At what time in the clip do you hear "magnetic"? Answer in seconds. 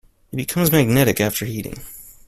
0.71-1.21